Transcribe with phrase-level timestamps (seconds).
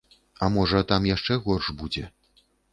[0.45, 2.05] А можа, там яшчэ горш будзе?